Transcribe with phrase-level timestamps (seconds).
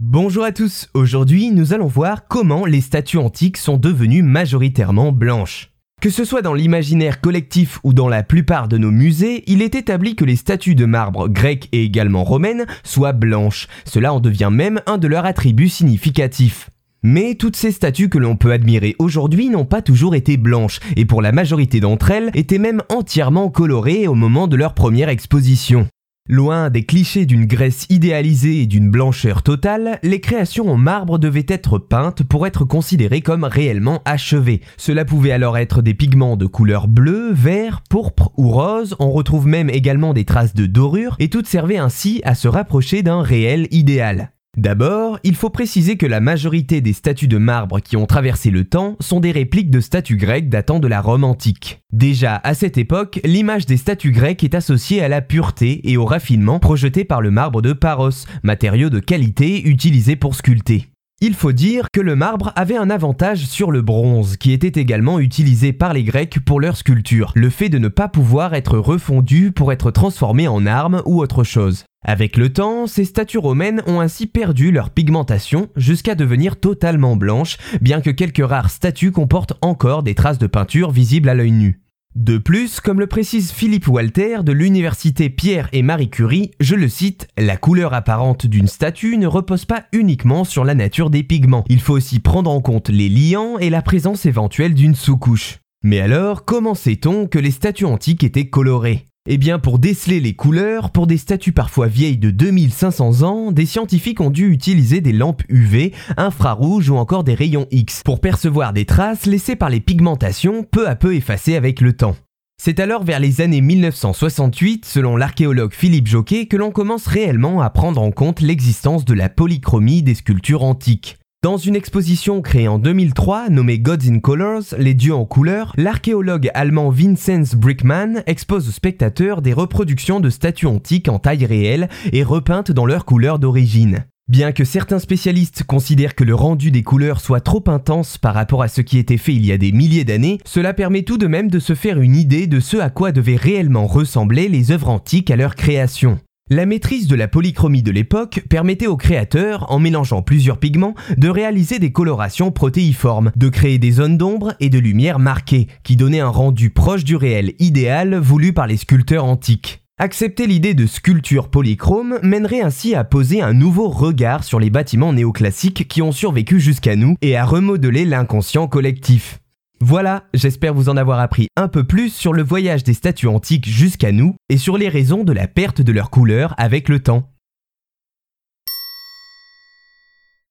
[0.00, 5.72] Bonjour à tous, aujourd'hui nous allons voir comment les statues antiques sont devenues majoritairement blanches.
[6.00, 9.74] Que ce soit dans l'imaginaire collectif ou dans la plupart de nos musées, il est
[9.74, 13.66] établi que les statues de marbre grecques et également romaines soient blanches.
[13.84, 16.70] Cela en devient même un de leurs attributs significatifs.
[17.02, 21.06] Mais toutes ces statues que l'on peut admirer aujourd'hui n'ont pas toujours été blanches, et
[21.06, 25.88] pour la majorité d'entre elles étaient même entièrement colorées au moment de leur première exposition.
[26.30, 31.46] Loin des clichés d'une Grèce idéalisée et d'une blancheur totale, les créations en marbre devaient
[31.48, 34.60] être peintes pour être considérées comme réellement achevées.
[34.76, 39.46] Cela pouvait alors être des pigments de couleur bleue, vert, pourpre ou rose, on retrouve
[39.46, 43.66] même également des traces de dorure, et toutes servaient ainsi à se rapprocher d'un réel
[43.70, 44.32] idéal.
[44.58, 48.64] D'abord, il faut préciser que la majorité des statues de marbre qui ont traversé le
[48.64, 51.84] temps sont des répliques de statues grecques datant de la Rome antique.
[51.92, 56.04] Déjà, à cette époque, l'image des statues grecques est associée à la pureté et au
[56.04, 60.88] raffinement projeté par le marbre de Paros, matériau de qualité utilisé pour sculpter.
[61.20, 65.18] Il faut dire que le marbre avait un avantage sur le bronze, qui était également
[65.18, 69.50] utilisé par les Grecs pour leur sculpture, le fait de ne pas pouvoir être refondu
[69.50, 71.86] pour être transformé en arme ou autre chose.
[72.04, 77.56] Avec le temps, ces statues romaines ont ainsi perdu leur pigmentation jusqu'à devenir totalement blanches,
[77.80, 81.80] bien que quelques rares statues comportent encore des traces de peinture visibles à l'œil nu.
[82.18, 86.88] De plus, comme le précise Philippe Walter de l'université Pierre et Marie Curie, je le
[86.88, 91.62] cite, la couleur apparente d'une statue ne repose pas uniquement sur la nature des pigments,
[91.68, 95.60] il faut aussi prendre en compte les liants et la présence éventuelle d'une sous-couche.
[95.84, 99.04] Mais alors, comment sait-on que les statues antiques étaient colorées?
[99.30, 103.66] Eh bien, pour déceler les couleurs, pour des statues parfois vieilles de 2500 ans, des
[103.66, 108.72] scientifiques ont dû utiliser des lampes UV, infrarouges ou encore des rayons X pour percevoir
[108.72, 112.16] des traces laissées par les pigmentations peu à peu effacées avec le temps.
[112.56, 117.68] C'est alors vers les années 1968, selon l'archéologue Philippe Joquet, que l'on commence réellement à
[117.68, 121.18] prendre en compte l'existence de la polychromie des sculptures antiques.
[121.44, 126.50] Dans une exposition créée en 2003 nommée Gods in Colors, les dieux en couleurs, l'archéologue
[126.52, 132.24] allemand Vincenz Brickman expose aux spectateurs des reproductions de statues antiques en taille réelle et
[132.24, 134.04] repeintes dans leur couleur d'origine.
[134.26, 138.64] Bien que certains spécialistes considèrent que le rendu des couleurs soit trop intense par rapport
[138.64, 141.28] à ce qui était fait il y a des milliers d'années, cela permet tout de
[141.28, 144.88] même de se faire une idée de ce à quoi devaient réellement ressembler les œuvres
[144.88, 146.18] antiques à leur création.
[146.50, 151.28] La maîtrise de la polychromie de l'époque permettait aux créateurs, en mélangeant plusieurs pigments, de
[151.28, 156.20] réaliser des colorations protéiformes, de créer des zones d'ombre et de lumière marquées, qui donnaient
[156.20, 159.82] un rendu proche du réel idéal voulu par les sculpteurs antiques.
[159.98, 165.12] Accepter l'idée de sculpture polychrome mènerait ainsi à poser un nouveau regard sur les bâtiments
[165.12, 169.40] néoclassiques qui ont survécu jusqu'à nous et à remodeler l'inconscient collectif.
[169.80, 173.68] Voilà, j'espère vous en avoir appris un peu plus sur le voyage des statues antiques
[173.68, 177.30] jusqu'à nous et sur les raisons de la perte de leur couleur avec le temps.